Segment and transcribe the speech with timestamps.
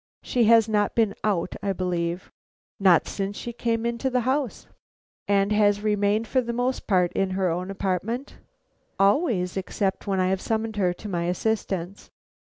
[0.23, 2.31] She has not been out, I believe?"
[2.79, 4.65] "Not since she came into the house."
[5.27, 8.37] "And has remained for the most part in her own apartment?"
[8.99, 12.09] "Always, except when I have summoned her to my assistance."